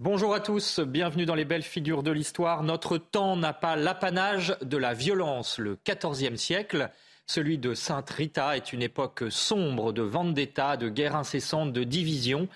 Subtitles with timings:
[0.00, 2.62] Bonjour à tous, bienvenue dans les belles figures de l'histoire.
[2.62, 5.58] Notre temps n'a pas l'apanage de la violence.
[5.58, 6.90] Le XIVe siècle,
[7.26, 12.46] celui de Sainte Rita, est une époque sombre de vendetta, de guerre incessante, de division.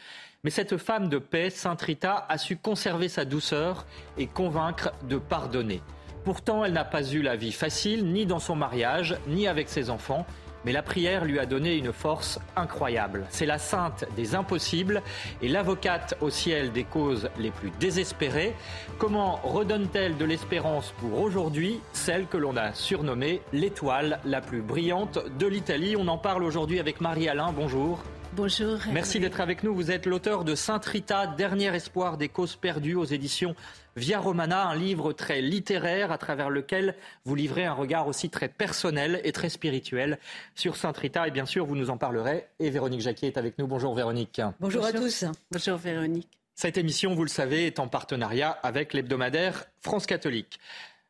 [0.45, 3.87] Mais cette femme de paix, Sainte Rita, a su conserver sa douceur
[4.17, 5.83] et convaincre de pardonner.
[6.23, 9.91] Pourtant, elle n'a pas eu la vie facile, ni dans son mariage, ni avec ses
[9.91, 10.27] enfants.
[10.65, 13.27] Mais la prière lui a donné une force incroyable.
[13.30, 15.03] C'est la sainte des impossibles
[15.41, 18.55] et l'avocate au ciel des causes les plus désespérées.
[18.98, 25.19] Comment redonne-t-elle de l'espérance pour aujourd'hui, celle que l'on a surnommée l'étoile la plus brillante
[25.39, 25.97] de l'Italie?
[25.97, 27.53] On en parle aujourd'hui avec Marie-Alain.
[27.53, 28.03] Bonjour.
[28.34, 28.78] Bonjour.
[28.91, 29.75] Merci d'être avec nous.
[29.75, 33.55] Vous êtes l'auteur de Sainte Rita, Dernier espoir des causes perdues aux éditions
[33.94, 36.94] Via Romana, un livre très littéraire à travers lequel
[37.27, 40.19] vous livrez un regard aussi très personnel et très spirituel
[40.55, 41.28] sur Sainte Rita.
[41.28, 42.47] Et bien sûr, vous nous en parlerez.
[42.58, 43.66] Et Véronique Jacquier est avec nous.
[43.66, 44.41] Bonjour Véronique.
[44.60, 45.27] Bonjour, à tous.
[45.50, 46.28] Bonjour Véronique.
[46.55, 50.58] Cette émission, vous le savez, est en partenariat avec l'hebdomadaire France catholique.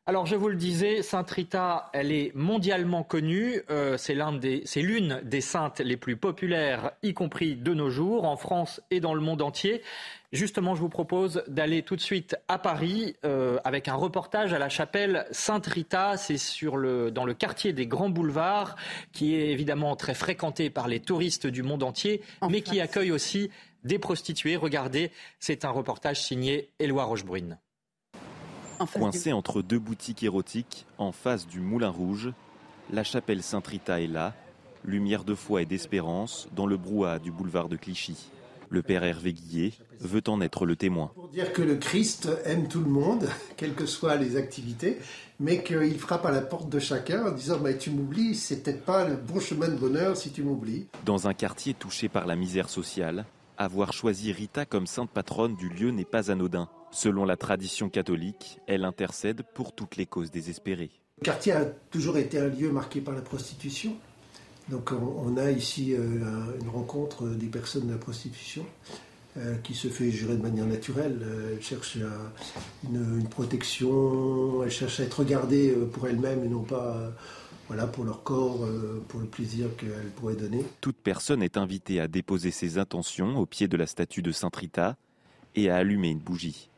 [0.05, 3.62] Alors, je vous le disais, Sainte Rita, elle est mondialement connue.
[3.70, 4.14] Euh, c'est
[4.83, 9.14] l'une des saintes les plus populaires, y compris de nos jours, en France et dans
[9.14, 9.80] le monde entier.
[10.33, 14.58] Justement, je vous propose d'aller tout de suite à Paris euh, avec un reportage à
[14.58, 16.17] la chapelle Sainte Rita.
[16.17, 18.75] C'est sur le, dans le quartier des Grands Boulevards,
[19.12, 23.50] qui est évidemment très fréquenté par les touristes du monde entier, mais qui accueille aussi
[23.84, 24.56] des prostituées.
[24.56, 27.56] Regardez, c'est un reportage signé Éloi Rochebrune.
[28.86, 32.33] Coincé entre deux boutiques érotiques, en face du Moulin Rouge,
[32.90, 34.34] la chapelle Sainte-Rita est là,
[34.84, 38.30] lumière de foi et d'espérance dans le brouhaha du boulevard de Clichy.
[38.68, 41.12] Le père Hervé Guillet veut en être le témoin.
[41.14, 44.98] Pour dire que le Christ aime tout le monde, quelles que soient les activités,
[45.39, 48.85] mais qu'il frappe à la porte de chacun en disant bah, Tu m'oublies, c'est peut-être
[48.85, 50.86] pas le bon chemin de bonheur si tu m'oublies.
[51.05, 53.27] Dans un quartier touché par la misère sociale,
[53.58, 56.68] avoir choisi Rita comme sainte patronne du lieu n'est pas anodin.
[56.92, 60.91] Selon la tradition catholique, elle intercède pour toutes les causes désespérées.
[61.20, 63.97] Le quartier a toujours été un lieu marqué par la prostitution.
[64.69, 65.98] Donc on a ici euh,
[66.61, 68.67] une rencontre des personnes de la prostitution
[69.39, 71.19] euh, qui se fait gérer de manière naturelle.
[71.23, 71.97] Euh, elle cherche
[72.85, 77.11] une, protection, elle cherche à être regardée pour elle-même et non pas
[77.69, 78.69] voilà, pour leur corps,
[79.09, 80.63] pour le plaisir qu'elle pourrait donner.
[80.83, 84.51] Toute personne est invitée à déposer ses intentions au pied de la statue de Saint
[84.55, 84.97] Rita
[85.55, 86.69] et à allumer une bougie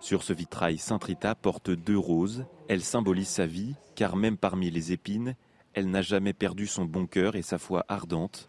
[0.00, 2.46] Sur ce vitrail, Saint Rita porte deux roses.
[2.68, 5.36] Elle symbolise sa vie, car même parmi les épines,
[5.74, 8.48] elle n'a jamais perdu son bon cœur et sa foi ardente.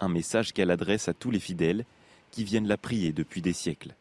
[0.00, 1.84] Un message qu'elle adresse à tous les fidèles
[2.30, 3.94] qui viennent la prier depuis des siècles.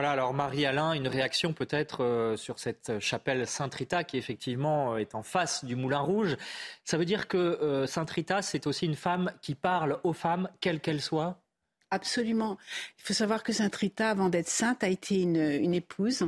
[0.00, 5.14] Voilà, alors Marie-Alain, une réaction peut-être euh, sur cette chapelle Sainte-Rita qui effectivement euh, est
[5.14, 6.38] en face du Moulin Rouge.
[6.86, 10.80] Ça veut dire que euh, Sainte-Rita, c'est aussi une femme qui parle aux femmes, quelles
[10.80, 11.42] qu'elles soient?
[11.90, 12.56] Absolument.
[12.96, 16.26] Il faut savoir que Sainte-Rita, avant d'être sainte, a été une épouse,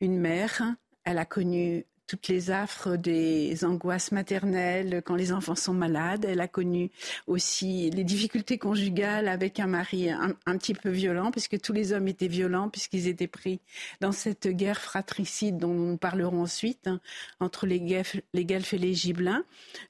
[0.00, 0.62] une mère.
[1.02, 6.24] Elle a connu toutes les affres des angoisses maternelles quand les enfants sont malades.
[6.24, 6.90] Elle a connu
[7.26, 12.08] aussi les difficultés conjugales avec un mari un, petit peu violent, puisque tous les hommes
[12.08, 13.60] étaient violents, puisqu'ils étaient pris
[14.00, 17.00] dans cette guerre fratricide dont nous parlerons ensuite, hein,
[17.40, 19.44] entre les Guelfes, les Guelfes et les Gibelins.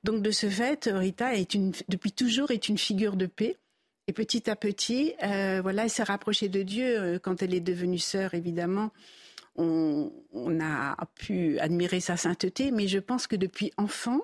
[0.05, 1.57] Donc de ce fait, Rita est
[1.89, 3.57] depuis toujours est une figure de paix.
[4.07, 7.61] Et petit à petit, euh, voilà, elle s'est rapprochée de Dieu euh, quand elle est
[7.61, 8.93] devenue sœur, évidemment
[9.57, 10.11] on,
[10.61, 14.21] a pu admirer sa sainteté, mais je pense que depuis enfant,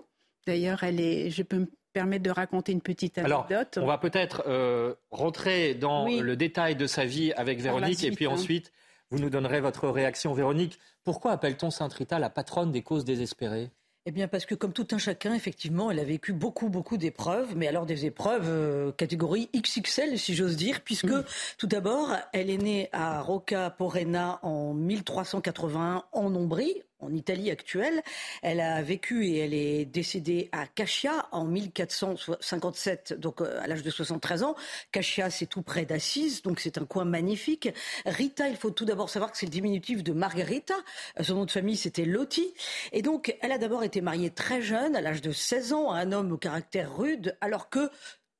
[0.46, 3.76] d'ailleurs, elle est, je peux me permettre de raconter une petite anecdote.
[3.76, 8.10] Alors, on va peut-être euh, rentrer dans le détail de sa vie avec Véronique, et
[8.10, 8.30] puis hein.
[8.30, 8.72] ensuite,
[9.10, 10.32] vous nous donnerez votre réaction.
[10.34, 13.70] Véronique, pourquoi appelle-t-on Sainte Rita la patronne des causes désespérées?
[14.06, 17.54] Eh bien, parce que comme tout un chacun, effectivement, elle a vécu beaucoup, beaucoup d'épreuves,
[17.54, 21.24] mais alors des épreuves euh, catégorie XXL, si j'ose dire, puisque mm.
[21.58, 28.02] tout d'abord, elle est née à Rocca Porena en 1381 en Ombrie, en Italie actuelle.
[28.42, 33.82] Elle a vécu et elle est décédée à Cascia en 1457, donc euh, à l'âge
[33.82, 34.54] de 73 ans.
[34.92, 37.68] Cascia, c'est tout près d'Assise, donc c'est un coin magnifique.
[38.06, 40.76] Rita, il faut tout d'abord savoir que c'est le diminutif de Margherita.
[41.18, 42.54] Euh, son nom de famille, c'était Lotti.
[42.92, 45.98] Et donc, elle a d'abord été mariée très jeune, à l'âge de 16 ans, à
[45.98, 47.90] un homme au caractère rude, alors que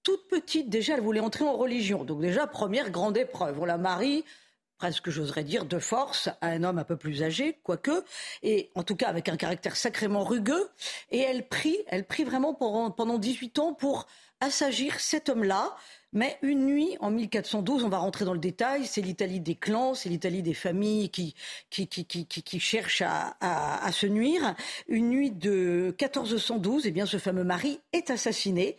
[0.02, 2.04] toute petite, déjà, elle voulait entrer en religion.
[2.04, 3.60] Donc déjà, première grande épreuve.
[3.60, 4.24] On la marie
[4.80, 8.02] presque j'oserais dire, de force à un homme un peu plus âgé, quoique,
[8.42, 10.70] et en tout cas avec un caractère sacrément rugueux.
[11.10, 14.06] Et elle prie, elle prie vraiment pendant, pendant 18 ans pour
[14.40, 15.76] assagir cet homme-là.
[16.14, 19.92] Mais une nuit, en 1412, on va rentrer dans le détail, c'est l'Italie des clans,
[19.92, 21.34] c'est l'Italie des familles qui,
[21.68, 24.54] qui, qui, qui, qui cherchent à, à, se nuire.
[24.88, 28.78] Une nuit de 1412, eh bien, ce fameux mari est assassiné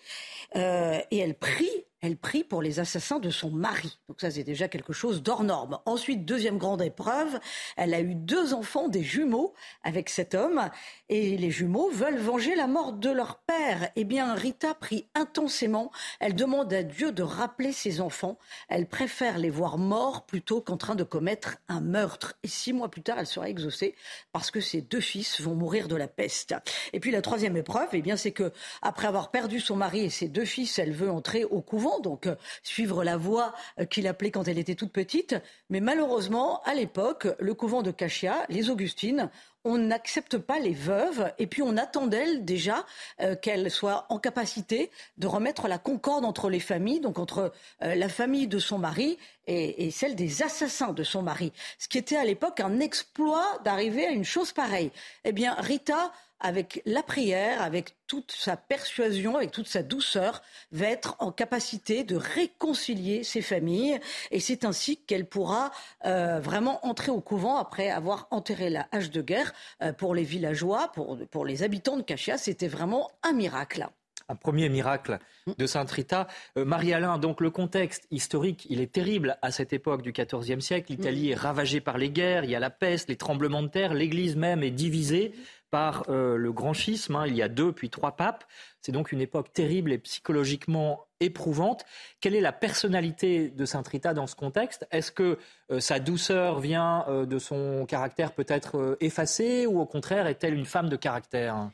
[0.55, 3.99] euh, et elle prie elle prie pour les assassins de son mari.
[4.09, 5.79] Donc ça, c'est déjà quelque chose d'hors norme.
[5.85, 7.39] Ensuite, deuxième grande épreuve,
[7.77, 9.53] elle a eu deux enfants, des jumeaux,
[9.83, 10.69] avec cet homme.
[11.09, 13.89] Et les jumeaux veulent venger la mort de leur père.
[13.95, 15.91] Eh bien, Rita prie intensément.
[16.19, 18.39] Elle demande à Dieu de rappeler ses enfants.
[18.67, 22.33] Elle préfère les voir morts plutôt qu'en train de commettre un meurtre.
[22.41, 23.93] Et six mois plus tard, elle sera exaucée
[24.31, 26.55] parce que ses deux fils vont mourir de la peste.
[26.93, 28.51] Et puis la troisième épreuve, eh bien, c'est que
[28.81, 32.27] après avoir perdu son mari et ses deux fils, elle veut entrer au couvent donc
[32.27, 35.35] euh, suivre la voie euh, qu'il appelait quand elle était toute petite.
[35.69, 39.29] Mais malheureusement, à l'époque, le couvent de Cachia, les Augustines,
[39.63, 42.85] on n'accepte pas les veuves et puis on attend d'elles déjà
[43.21, 48.09] euh, qu'elles soient en capacité de remettre la concorde entre les familles, donc entre la
[48.09, 49.17] famille de son mari
[49.47, 51.51] et, et, celle des assassins de son mari.
[51.79, 54.91] Ce qui était à l'époque un exploit d'arriver à une chose pareille.
[55.23, 56.11] Eh bien, Rita
[56.41, 60.41] avec la prière, avec toute sa persuasion, avec toute sa douceur,
[60.71, 63.99] va être en capacité de réconcilier ses familles.
[64.31, 65.71] Et c'est ainsi qu'elle pourra
[66.05, 69.50] euh, vraiment entrer au couvent après avoir enterré la hache de guerre.
[69.81, 73.87] Euh, pour les villageois, pour, pour les habitants de Cachia, c'était vraiment un miracle
[74.29, 75.19] un premier miracle
[75.57, 76.27] de Sainte Rita.
[76.57, 80.91] Euh, Marie-Alain, donc le contexte historique, il est terrible à cette époque du XIVe siècle.
[80.91, 83.93] L'Italie est ravagée par les guerres, il y a la peste, les tremblements de terre,
[83.93, 85.33] l'Église même est divisée
[85.71, 87.15] par euh, le grand schisme.
[87.15, 87.25] Hein.
[87.27, 88.43] il y a deux puis trois papes.
[88.81, 91.85] C'est donc une époque terrible et psychologiquement éprouvante.
[92.19, 94.85] Quelle est la personnalité de Sainte Rita dans ce contexte?
[94.91, 95.39] Est-ce que
[95.71, 100.65] euh, sa douceur vient euh, de son caractère peut-être effacé ou au contraire est-elle une
[100.65, 101.69] femme de caractère?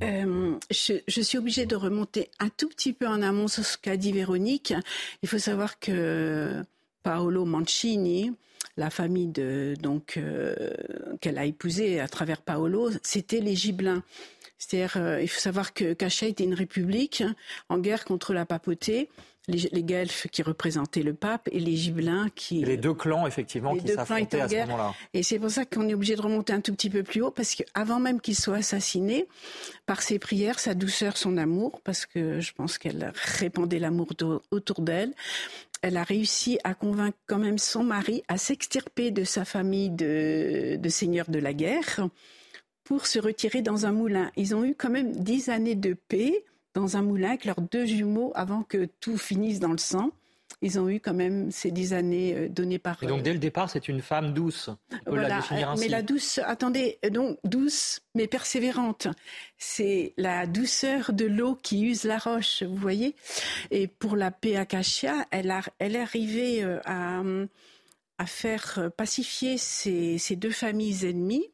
[0.00, 3.96] Je, je, suis obligée de remonter un tout petit peu en amont sur ce qu'a
[3.96, 4.72] dit Véronique.
[5.22, 6.62] Il faut savoir que
[7.02, 8.32] Paolo Mancini,
[8.76, 10.54] la famille de, donc euh,
[11.20, 14.02] qu'elle a épousée à travers Paolo, c'était les Gibelins.
[14.58, 17.22] C'est-à-dire, euh, il faut savoir que Cachet était une république
[17.68, 19.08] en guerre contre la papauté.
[19.46, 22.62] Les, les, Guelfes qui représentaient le pape et les Gibelins qui...
[22.62, 24.92] les deux clans, effectivement, qui s'affrontaient à ce moment-là.
[25.14, 27.30] Et c'est pour ça qu'on est obligé de remonter un tout petit peu plus haut,
[27.30, 29.26] parce qu'avant même qu'il soit assassiné,
[29.86, 34.08] par ses prières, sa douceur, son amour, parce que je pense qu'elle répandait l'amour
[34.50, 35.14] autour d'elle,
[35.82, 40.78] elle a réussi à convaincre quand même son mari à s'extirper de sa famille de,
[40.88, 42.08] seigneurs de la guerre
[42.84, 44.30] pour se retirer dans un moulin.
[44.36, 46.44] Ils ont eu quand même dix années de paix
[46.74, 50.10] dans un moulin avec leurs deux jumeaux avant que tout finisse dans le sang
[50.60, 53.02] ils ont eu quand même ces dix années euh, données par.
[53.02, 54.70] Et donc dès le départ, c'est une femme douce.
[55.06, 55.84] On peut la définir ainsi.
[55.84, 59.08] Mais la douce, attendez, donc douce mais persévérante.
[59.56, 63.14] C'est la douceur de l'eau qui use la roche, vous voyez.
[63.70, 67.22] Et pour la paix Acacia, elle, a, elle est arrivée euh, à,
[68.18, 71.46] à faire pacifier ces, ces deux familles ennemies,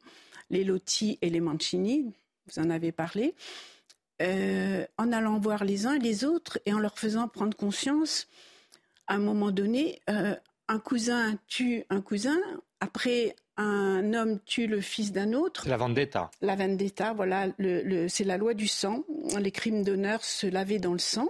[0.49, 2.11] les Lotti et les Mancini.
[2.47, 3.35] Vous en avez parlé.
[4.21, 8.27] Euh, en allant voir les uns et les autres et en leur faisant prendre conscience
[9.07, 10.35] à un moment donné, euh,
[10.67, 12.37] un cousin tue un cousin,
[12.79, 15.67] après un homme tue le fils d'un autre.
[15.67, 16.29] La vendetta.
[16.41, 19.03] La vendetta, voilà, le, c'est la loi du sang.
[19.39, 21.29] Les crimes d'honneur se lavaient dans le sang.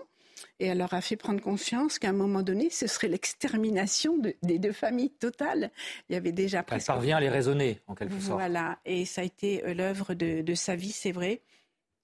[0.60, 4.58] Et elle leur a fait prendre conscience qu'à un moment donné, ce serait l'extermination des
[4.58, 5.70] deux familles totales.
[6.10, 8.40] Il y avait déjà Elle parvient à les raisonner, en quelque sorte.
[8.40, 11.42] Voilà, et ça a été euh, l'œuvre de, de sa vie, c'est vrai.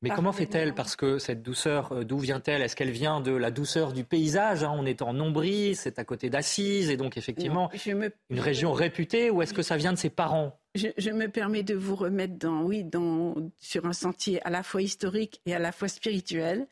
[0.01, 3.51] Mais comment fait-elle Parce que cette douceur, euh, d'où vient-elle Est-ce qu'elle vient de la
[3.51, 4.73] douceur du paysage hein?
[4.75, 7.69] On est en Nombris, c'est à côté d'Assise, et donc effectivement
[8.29, 10.57] une région réputée, ou est-ce que ça vient de ses parents?
[10.73, 14.81] Je, me permets de vous remettre dans, oui, dans, sur un sentier à la fois
[14.81, 16.67] historique et à la fois spirituel.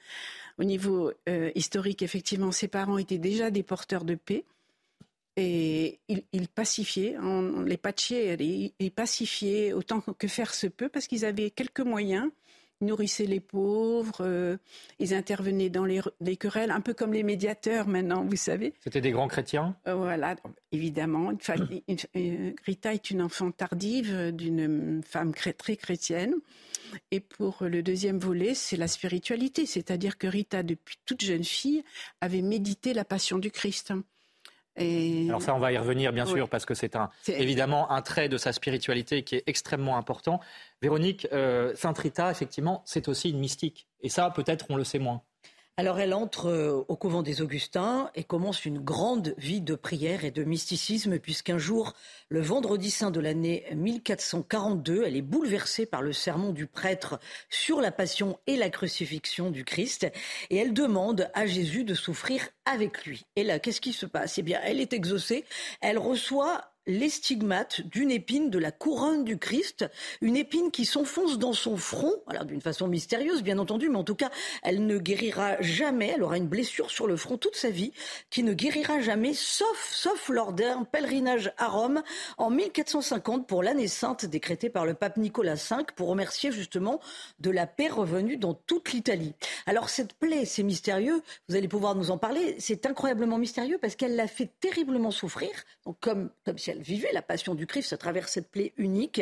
[0.57, 4.45] Au niveau euh, historique, effectivement, ses parents étaient déjà des porteurs de paix.
[5.35, 7.15] Et ils, pacifiaient,
[7.65, 12.29] les patchiers, ils pacifiaient autant que faire se peut parce qu'ils avaient quelques moyens
[12.81, 14.57] nourrissaient les pauvres, euh,
[14.99, 16.01] ils intervenaient dans les,
[16.37, 18.73] querelles, un peu comme les médiateurs maintenant, vous savez.
[18.83, 19.75] C'était des grands chrétiens?
[19.87, 20.35] Euh, Voilà,
[20.71, 21.33] évidemment.
[22.65, 26.35] Rita est une enfant tardive d'une femme très chrétienne.
[27.11, 31.83] Et pour le deuxième volet, c'est la spiritualité, c'est-à-dire que Rita, depuis toute jeune fille,
[32.21, 33.93] avait médité la passion du Christ.
[34.77, 38.29] Alors ça, on va y revenir bien sûr parce que c'est un, évidemment un trait
[38.29, 40.39] de sa spiritualité qui est extrêmement important.
[40.81, 43.87] Véronique, euh, Sainte Rita, effectivement, c'est aussi une mystique.
[44.01, 45.21] Et ça, peut-être, on le sait moins.
[45.77, 50.25] Alors elle entre euh, au couvent des Augustins et commence une grande vie de prière
[50.25, 51.93] et de mysticisme puisqu'un jour,
[52.27, 57.17] le vendredi saint de l'année 1442, elle est bouleversée par le sermon du prêtre
[57.49, 60.05] sur la passion et la crucifixion du Christ
[60.49, 63.25] et elle demande à Jésus de souffrir avec lui.
[63.37, 64.37] Et là, qu'est-ce qui se passe?
[64.37, 65.45] Eh bien, elle est exaucée,
[65.79, 69.85] elle reçoit les stigmates d'une épine de la couronne du Christ,
[70.21, 74.03] une épine qui s'enfonce dans son front, alors d'une façon mystérieuse bien entendu, mais en
[74.03, 74.31] tout cas
[74.63, 77.93] elle ne guérira jamais, elle aura une blessure sur le front toute sa vie,
[78.31, 82.01] qui ne guérira jamais, sauf, sauf lors d'un pèlerinage à Rome
[82.39, 86.99] en 1450 pour l'année sainte décrétée par le pape Nicolas V pour remercier justement
[87.39, 89.33] de la paix revenue dans toute l'Italie.
[89.67, 93.95] Alors cette plaie, c'est mystérieux, vous allez pouvoir nous en parler, c'est incroyablement mystérieux parce
[93.95, 95.51] qu'elle l'a fait terriblement souffrir,
[95.99, 99.21] comme, comme si elle vivait la passion du Christ à travers cette plaie unique.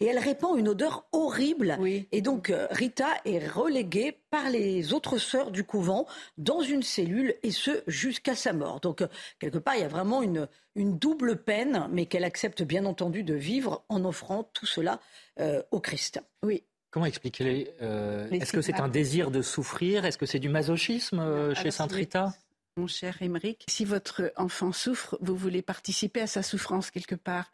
[0.00, 1.78] Et elle répand une odeur horrible.
[2.12, 6.06] Et donc euh, Rita est reléguée par les autres sœurs du couvent
[6.38, 8.80] dans une cellule, et ce jusqu'à sa mort.
[8.80, 9.08] Donc euh,
[9.38, 13.22] quelque part, il y a vraiment une, une double peine, mais qu'elle accepte bien entendu
[13.22, 15.00] de vivre en offrant tout cela
[15.40, 16.20] euh, au Christ.
[16.42, 20.06] Oui, Comment expliquer Est-ce que c'est un désir de souffrir?
[20.06, 22.32] Est-ce que c'est du masochisme chez Sainte Rita?
[22.76, 27.50] Mon cher Émeric, si votre enfant souffre, vous voulez participer à sa souffrance quelque part.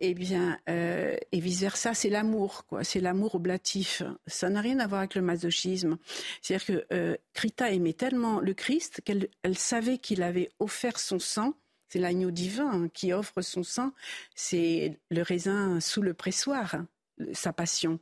[0.00, 2.84] Eh bien, euh, et vice versa, c'est l'amour, quoi.
[2.84, 4.02] C'est l'amour oblatif.
[4.26, 5.96] Ça n'a rien à voir avec le masochisme.
[6.42, 11.54] C'est-à-dire que euh, Krita aimait tellement le Christ qu'elle savait qu'il avait offert son sang.
[11.88, 13.92] C'est l'agneau divin qui offre son sang.
[14.34, 16.76] C'est le raisin sous le pressoir,
[17.32, 17.98] sa passion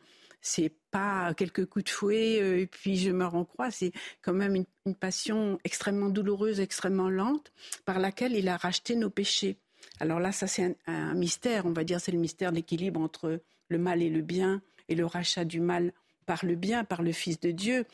[0.46, 3.72] c'est pas quelques coups de fouet euh, et puis je me rends croix.
[3.72, 7.52] C'est quand même une, passion extrêmement douloureuse, extrêmement lente,
[7.84, 9.56] par laquelle il a racheté nos péchés.
[9.98, 13.40] Alors là, ça c'est un, mystère, on va dire, c'est le mystère de l'équilibre entre
[13.68, 15.92] le mal et le bien et le rachat du mal
[16.24, 17.84] par le bien, par le Fils de Dieu.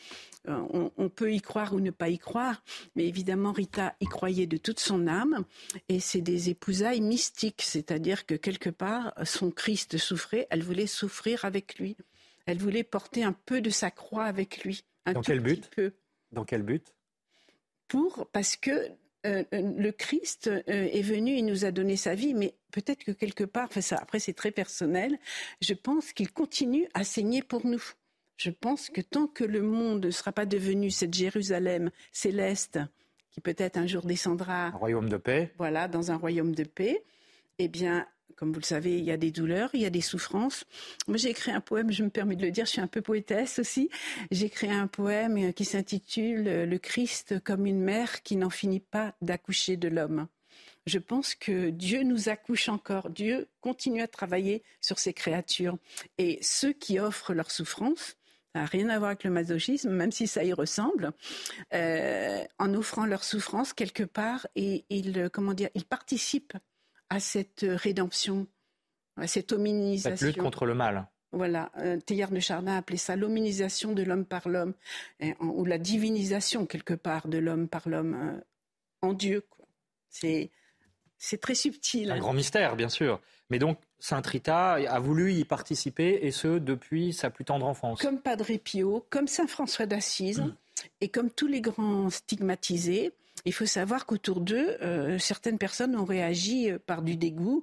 [0.49, 2.63] Euh, on, peut y croire ou ne pas y croire,
[2.95, 5.45] mais évidemment Rita y croyait de toute son âme,
[5.89, 11.45] et c'est des épousailles mystiques, c'est-à-dire que quelque part son Christ souffrait, elle voulait souffrir
[11.45, 11.97] avec lui.
[12.47, 14.85] Elle voulait porter un peu de sa croix avec lui.
[15.07, 15.93] Un Dans quel but peu.
[16.33, 16.95] Dans quel but
[17.89, 18.91] Pour parce que
[19.25, 23.05] euh, euh, le Christ euh, est venu, il nous a donné sa vie, mais peut-être
[23.05, 25.17] que quelque part, ça, après c'est très personnel,
[25.61, 27.83] je pense qu'il continue à saigner pour nous.
[28.37, 32.81] Je pense que tant que le monde ne sera pas devenu cette Jérusalem céleste,
[33.31, 34.67] qui peut-être un jour descendra.
[34.67, 35.53] Un royaume de paix.
[35.57, 37.05] Voilà, dans un royaume de paix,
[37.59, 38.09] eh bien,
[38.43, 40.65] comme vous le savez, il y a des douleurs, il y a des souffrances.
[41.07, 43.01] Moi, j'ai écrit un poème, je me permets de le dire, je suis un peu
[43.01, 43.89] poétesse aussi.
[44.33, 49.15] J'ai écrit un poème qui s'intitule Le Christ comme une mère qui n'en finit pas
[49.23, 50.27] d'accoucher de l'homme.
[50.87, 53.11] Je pense que Dieu nous accouche encore.
[53.11, 55.79] Dieu continue à travailler sur ses créatures.
[56.19, 58.17] Et ceux qui offrent leur souffrance,
[58.57, 61.13] ça n'a rien à voir avec le masochisme, même si ça y ressemble.
[61.75, 64.85] Euh, en offrant leur souffrance quelque part, et
[65.33, 66.57] comment dire, ils participent
[67.13, 68.47] à cette rédemption,
[69.19, 70.17] à cette hominisation.
[70.17, 71.09] Cette lutte contre le mal.
[71.33, 74.73] Voilà, euh, Théard de Chardin appelait ça l'hominisation de l'homme par l'homme,
[75.41, 78.41] ou la divinisation quelque part de l'homme par l'homme euh,
[79.03, 79.45] en Dieu.
[80.09, 80.51] C'est
[81.19, 82.11] c'est très subtil.
[82.11, 83.21] Un grand mystère, bien sûr.
[83.51, 88.01] Mais donc, Saint Rita a voulu y participer, et ce, depuis sa plus tendre enfance.
[88.01, 90.55] Comme Padre Pio, comme Saint François d'Assise, mmh.
[91.03, 93.13] et comme tous les grands stigmatisés,
[93.45, 97.63] il faut savoir qu'autour d'eux, euh, certaines personnes ont réagi euh, par du dégoût.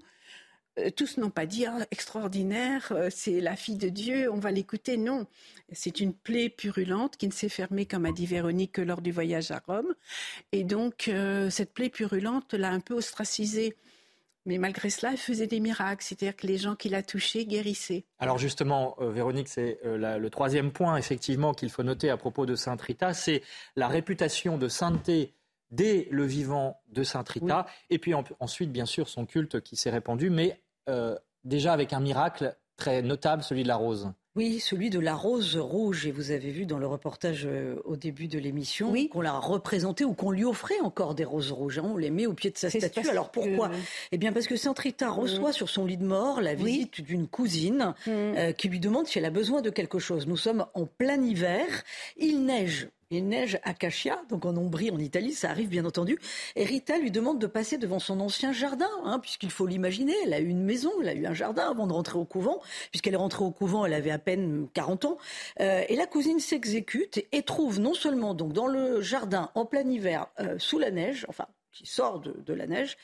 [0.77, 4.97] Euh, tous n'ont pas dit ah, extraordinaire, c'est la fille de Dieu, on va l'écouter.
[4.97, 5.25] Non,
[5.71, 9.11] c'est une plaie purulente qui ne s'est fermée, comme a dit Véronique, que lors du
[9.11, 9.93] voyage à Rome.
[10.51, 11.09] Et donc,
[11.49, 13.75] cette plaie purulente l'a un peu ostracisée.
[14.45, 18.05] Mais malgré cela, elle faisait des miracles, c'est-à-dire que les gens qui la touchaient guérissaient.
[18.19, 22.81] Alors justement, Véronique, c'est le troisième point effectivement qu'il faut noter à propos de Sainte
[22.81, 23.43] Rita, c'est
[23.75, 25.33] la réputation de sainteté
[25.71, 29.89] dès le vivant de Saint Rita, et puis ensuite, bien sûr, son culte qui s'est
[29.89, 34.11] répandu, mais euh, déjà avec un miracle très notable, celui de la rose.
[34.35, 36.07] Oui, celui de la rose rouge.
[36.07, 40.05] Et vous avez vu dans le reportage euh, au début de l'émission qu'on l'a représenté
[40.05, 41.79] ou qu'on lui offrait encore des roses rouges.
[41.79, 41.89] Hein.
[41.93, 43.09] On les met au pied de sa statue.
[43.09, 43.71] Alors pourquoi?
[44.11, 47.27] Eh bien parce que Saint Rita reçoit sur son lit de mort la visite d'une
[47.27, 48.09] cousine mm.
[48.11, 50.25] euh, qui lui demande si elle a besoin de quelque chose.
[50.25, 51.65] Nous sommes en plein hiver.
[52.15, 56.19] Il neige il neige à Caccia, donc en Ombrie, en Italie, ça arrive bien entendu.
[56.55, 60.33] Et Rita lui demande de passer devant son ancien jardin, hein, puisqu'il faut l'imaginer, elle
[60.33, 62.61] a eu une maison, elle a eu un jardin avant de rentrer au couvent.
[62.91, 65.17] Puisqu'elle est rentrée au couvent, elle avait à peine 40 ans.
[65.59, 69.89] Euh, et la cousine s'exécute et trouve non seulement donc dans le jardin, en plein
[69.89, 72.97] hiver, euh, sous la neige, enfin qui sort de la neige,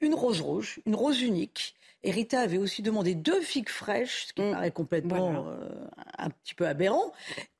[0.00, 4.32] une rose rouge, une rose unique, et Rita avait aussi demandé deux figues fraîches, ce
[4.32, 4.52] qui mm.
[4.52, 5.68] paraît complètement euh,
[6.16, 7.12] un petit peu aberrant.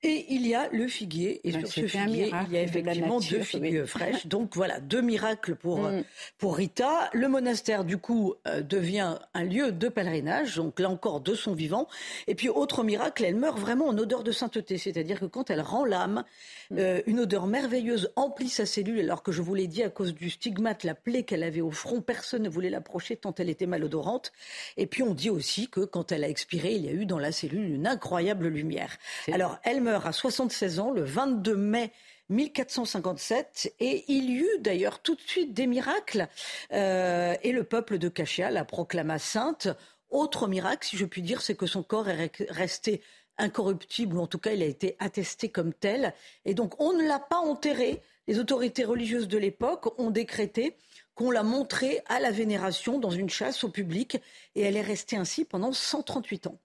[0.02, 1.47] Et il y a le figuier.
[1.47, 4.26] Et sur ce figuier, il y a effectivement deux figues fraîches.
[4.28, 6.04] Donc voilà, deux miracles pour, mm.
[6.38, 7.11] pour Rita.
[7.12, 10.56] Le monastère, du coup, euh, devient un lieu de pèlerinage.
[10.56, 11.87] Donc là encore, de son vivant.
[12.26, 14.78] Et puis, autre miracle, elle meurt vraiment en odeur de sainteté.
[14.78, 16.25] C'est-à-dire que quand elle rend l'âme,
[16.70, 16.78] mm.
[16.78, 19.00] euh, une odeur merveilleuse emplit sa cellule.
[19.00, 21.70] Alors que je vous l'ai dit, à cause du stigmate, la plaie qu'elle avait au
[21.70, 24.30] front, personne ne voulait l'approcher tant elle était malodorante.
[24.77, 27.19] Et puis on dit aussi que quand elle a expiré, il y a eu dans
[27.19, 28.97] la cellule une incroyable lumière.
[29.33, 31.93] Alors elle meurt à 76 ans le 22 mai
[32.31, 36.29] 1457 et il y eut d'ailleurs tout de suite des miracles
[36.73, 39.69] euh, et le peuple de Cachia la proclama sainte.
[40.11, 43.01] Autre miracle, si je puis dire, c'est que son corps est resté
[43.39, 46.15] incorruptible, ou en tout cas il a été attesté comme tel.
[46.45, 48.03] Et donc on ne l'a pas enterré.
[48.27, 50.77] Les autorités religieuses de l'époque ont décrété
[51.14, 54.19] qu'on l'a montrée à la vénération dans une chasse au public
[54.55, 56.59] et elle est restée ainsi pendant 138 ans.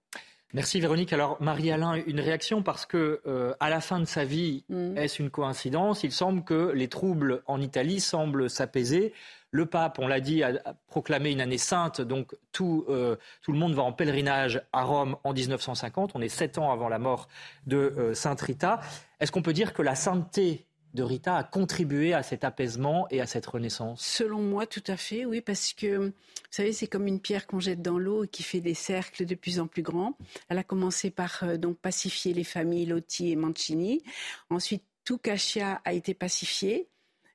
[0.56, 1.12] Merci Véronique.
[1.12, 4.98] Alors Marie-Alain, une réaction parce que euh, à la fin de sa vie, mm.
[4.98, 6.04] est-ce une coïncidence?
[6.04, 9.12] Il semble que les troubles en Italie semblent s'apaiser.
[9.52, 10.54] Le pape, on l'a dit, a
[10.88, 15.18] proclamé une année sainte, donc tout, euh, tout, le monde va en pèlerinage à Rome
[15.26, 16.12] en 1950.
[16.16, 17.28] On est sept ans avant la mort
[17.68, 18.80] de euh, Sainte Rita.
[19.20, 23.22] Est-ce qu'on peut dire que la sainteté de Rita a contribué à cet apaisement et
[23.22, 26.14] à cette renaissance Selon moi, tout à fait, oui, parce que, vous
[26.50, 29.36] savez, c'est comme une pierre qu'on jette dans l'eau et qui fait des cercles de
[29.36, 30.18] plus en plus grands.
[30.50, 34.02] Elle a commencé par euh, donc pacifier les familles Lotti et Mancini.
[34.50, 36.90] Ensuite, tout Cachia a été pacifié.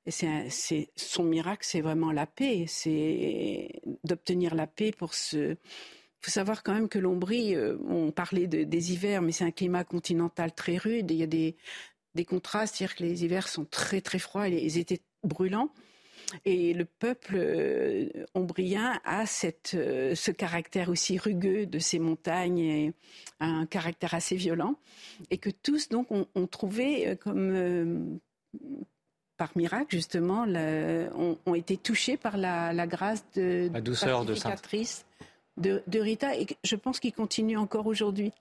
[0.07, 5.53] Et c'est son miracle, c'est vraiment la paix, c'est d'obtenir la paix pour ce.
[5.53, 9.51] Il faut savoir quand même que l'Ombrie, euh, on parlait des hivers, mais c'est un
[9.51, 11.11] climat continental très rude.
[11.11, 11.57] Il y a des,
[12.15, 15.71] des contrastes, c'est-à-dire que les hivers sont très très froids et les étaient brûlants.
[16.45, 22.59] Et le peuple euh, ombrien a cette, euh, ce caractère aussi rugueux de ces montagnes,
[22.59, 22.93] et
[23.41, 24.77] un caractère assez violent,
[25.31, 28.21] et que tous donc ont, trouvé euh, comme
[29.37, 34.35] par miracle justement, ont, été touchés par la, grâce de la douceur de,
[35.57, 38.33] de, de Rita, et je pense qu'il continue encore aujourd'hui.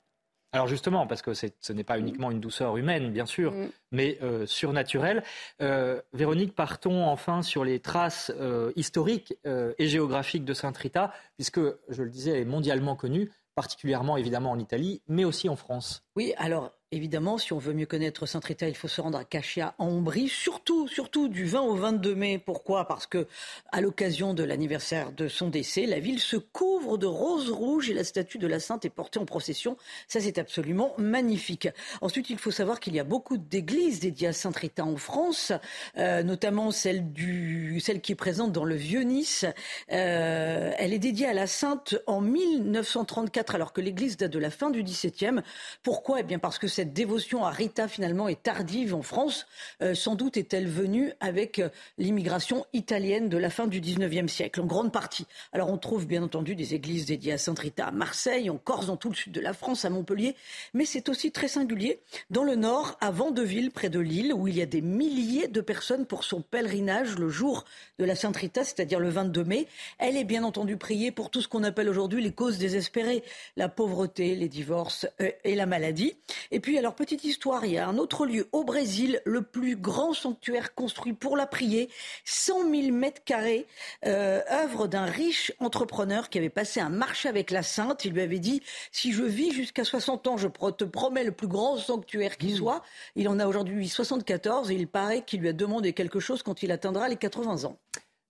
[0.51, 2.01] Alors justement, parce que ce n'est pas mm.
[2.01, 3.69] uniquement une douceur humaine, bien sûr, mm.
[3.91, 5.23] mais euh, surnaturelle.
[5.61, 11.59] Euh, Véronique, partons enfin sur les traces euh, historiques et géographiques de Sainte Rita, puisque,
[11.89, 16.03] je le disais, elle est mondialement connue, particulièrement évidemment en Italie, mais aussi en France.
[16.15, 19.75] Oui, alors Évidemment, si on veut mieux connaître Saint-Rita, il faut se rendre à Cachia,
[19.77, 22.39] en Ombrie, surtout, surtout du 20 au 22 mai.
[22.43, 22.87] Pourquoi?
[22.87, 23.27] Parce que,
[23.71, 27.93] à l'occasion de l'anniversaire de son décès, la ville se couvre de roses rouges et
[27.93, 29.77] la statue de la Sainte est portée en procession.
[30.07, 31.67] Ça, c'est absolument magnifique.
[32.01, 35.51] Ensuite, il faut savoir qu'il y a beaucoup d'églises dédiées à Saint-Rita en France,
[35.99, 39.45] euh, notamment celle du, celle qui est présente dans le Vieux-Nice.
[39.91, 44.49] Euh, elle est dédiée à la Sainte en 1934, alors que l'église date de la
[44.49, 45.43] fin du XVIIe.
[45.83, 46.21] Pourquoi?
[46.21, 49.47] Eh bien, parce que cette dévotion à Rita finalement est tardive en France.
[49.81, 54.61] Euh, sans doute est-elle venue avec euh, l'immigration italienne de la fin du 19e siècle,
[54.61, 55.25] en grande partie.
[55.51, 58.85] Alors on trouve bien entendu des églises dédiées à Sainte Rita à Marseille, en Corse,
[58.85, 60.37] dans tout le sud de la France, à Montpellier,
[60.73, 64.55] mais c'est aussi très singulier dans le nord, à Vandeville, près de Lille, où il
[64.55, 67.65] y a des milliers de personnes pour son pèlerinage le jour
[67.97, 69.67] de la Sainte Rita, c'est-à-dire le 22 mai.
[69.97, 73.21] Elle est bien entendu priée pour tout ce qu'on appelle aujourd'hui les causes désespérées,
[73.57, 76.15] la pauvreté, les divorces euh, et la maladie.
[76.51, 79.41] Et puis puis, alors, petite histoire, il y a un autre lieu au Brésil, le
[79.41, 81.89] plus grand sanctuaire construit pour la prier,
[82.25, 83.65] 100 000 mètres carrés,
[84.05, 88.05] euh, œuvre d'un riche entrepreneur qui avait passé un marché avec la Sainte.
[88.05, 91.47] Il lui avait dit, si je vis jusqu'à 60 ans, je te promets le plus
[91.47, 92.57] grand sanctuaire qui mmh.
[92.57, 92.83] soit.
[93.15, 96.61] Il en a aujourd'hui 74 et il paraît qu'il lui a demandé quelque chose quand
[96.61, 97.79] il atteindra les 80 ans.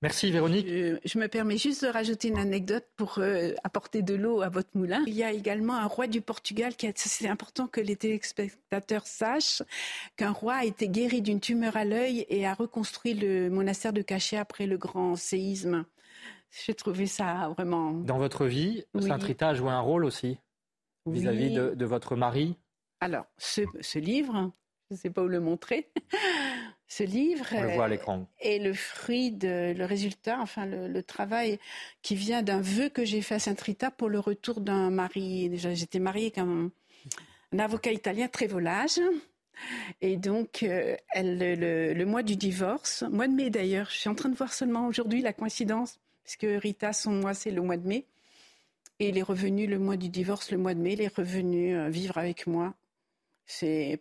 [0.01, 0.65] Merci Véronique.
[0.67, 4.69] Je, me permets juste de rajouter une anecdote pour euh, apporter de l'eau à votre
[4.73, 5.03] moulin.
[5.07, 9.05] Il y a également un roi du Portugal qui a, c'est important que les téléspectateurs
[9.05, 9.61] sachent
[10.15, 14.01] qu'un roi a été guéri d'une tumeur à l'œil et a reconstruit le monastère de
[14.01, 15.85] Cachet après le grand séisme.
[16.65, 17.91] J'ai trouvé ça vraiment.
[17.91, 20.39] Dans votre vie, Saint Rita a joué un rôle aussi
[21.05, 22.57] vis-à-vis de, votre mari?
[23.01, 24.51] Alors, ce, livre,
[24.89, 25.87] je ne sais pas où le montrer,
[26.87, 28.27] ce livre On le voit à l'écran.
[28.39, 31.59] est le fruit de le résultat, enfin le, travail
[32.01, 35.47] qui vient d'un vœu que j'ai fait à Sainte Rita pour le retour d'un mari.
[35.49, 36.71] Déjà, j'étais mariée avec un,
[37.57, 38.99] avocat italien très volage.
[40.01, 44.15] Et donc, euh, elle, le, mois du divorce, mois de mai d'ailleurs, je suis en
[44.15, 47.87] train de voir seulement aujourd'hui la coïncidence, puisque Rita, son mois, c'est le mois de
[47.87, 48.05] mai.
[48.99, 51.75] Et il est revenu le mois du divorce, le mois de mai, il est revenu
[51.77, 52.73] euh, vivre avec moi.
[53.51, 53.97] C'est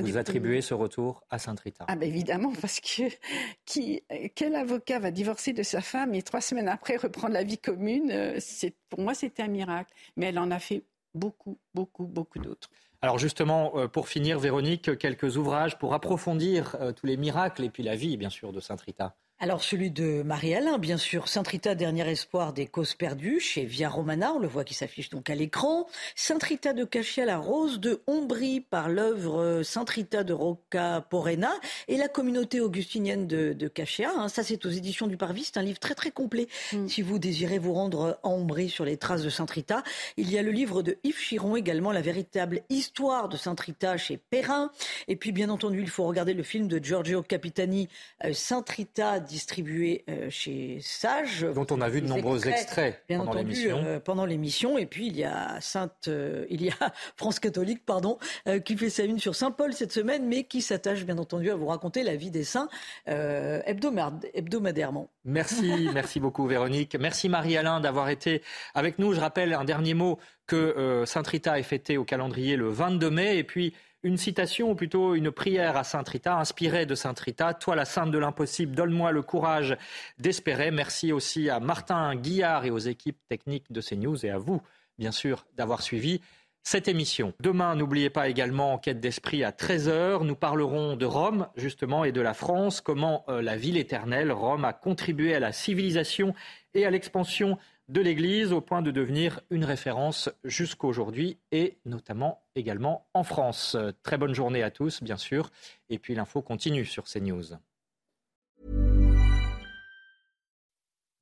[0.00, 1.84] vous attribuez ce retour à Sainte Rita.
[1.88, 3.02] Ah ben évidemment, parce que
[3.66, 4.00] qui,
[4.36, 8.12] quel avocat va divorcer de sa femme et trois semaines après reprendre la vie commune
[8.12, 9.92] euh, C'est Pour moi, c'était un miracle.
[10.16, 10.84] Mais elle en a fait
[11.14, 12.70] beaucoup, beaucoup, beaucoup d'autres.
[13.00, 17.82] Alors justement, euh, pour finir, Véronique, quelques ouvrages pour approfondir tous les miracles et puis
[17.82, 19.16] la vie, bien sûr, de Sainte Rita.
[19.42, 24.32] Alors celui de Marie-Alain, bien sûr, Saint-Rita, dernier espoir des causes perdues, chez Via Romana,
[24.34, 25.88] on le voit qui s'affiche donc à l'écran.
[26.14, 31.50] Saint-Rita de Cachia, la rose de Ombrie par l'œuvre Saint-Rita de Rocca Porena
[31.88, 34.12] et la communauté augustinienne de, de Cachia.
[34.16, 34.28] Hein.
[34.28, 36.86] ça c'est aux éditions du Parvis, c'est un livre très très complet mm.
[36.86, 39.82] si vous désirez vous rendre en Ombrie sur les traces de Saint-Rita.
[40.18, 44.18] Il y a le livre de Yves Chiron également, la véritable histoire de Saint-Rita chez
[44.18, 44.70] Perrin.
[45.08, 47.88] Et puis bien entendu, il faut regarder le film de Giorgio Capitani,
[48.24, 51.46] euh, Saint-Rita distribué euh, chez Sage.
[51.54, 53.82] Dont on a vu de nombreux extraits, pendant l'émission.
[53.84, 54.76] Euh, pendant l'émission.
[54.76, 58.18] Et puis il y a Sainte, euh, il y a France catholique, pardon,
[58.64, 61.56] qui fait sa une sur Saint Paul cette semaine, mais qui s'attache bien entendu à
[61.56, 62.68] vous raconter la vie des saints
[63.06, 65.08] hebdomadairement.
[65.24, 66.96] Merci, merci beaucoup Véronique.
[67.00, 68.42] Merci Marie-Alain d'avoir été
[68.74, 69.14] avec nous.
[69.14, 73.38] Je rappelle un dernier mot que Sainte Rita est fêtée au calendrier le 22 mai
[73.38, 77.54] et puis une citation, ou plutôt une prière à Sainte Rita, inspirée de Sainte Rita.
[77.54, 79.76] Toi, la sainte de l'impossible, donne-moi le courage
[80.18, 80.70] d'espérer.
[80.70, 84.60] Merci aussi à Martin Guillard et aux équipes techniques de CNews et à vous,
[84.98, 86.20] bien sûr, d'avoir suivi
[86.64, 87.32] cette émission.
[87.40, 90.24] Demain, n'oubliez pas également Enquête d'esprit à 13h.
[90.24, 94.64] Nous parlerons de Rome, justement, et de la France, comment euh, la ville éternelle, Rome,
[94.64, 96.34] a contribué à la civilisation
[96.74, 97.58] et à l'expansion
[97.92, 103.76] de l'Église au point de devenir une référence jusqu'aujourd'hui et notamment également en France.
[104.02, 105.50] Très bonne journée à tous, bien sûr.
[105.90, 107.58] Et puis l'info continue sur CNews.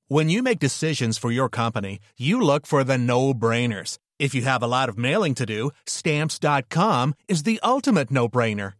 [0.08, 3.98] When you make decisions for your company, you look for the no-brainers.
[4.18, 8.79] If you have a lot of mailing to do, stamps.com is the ultimate no-brainer.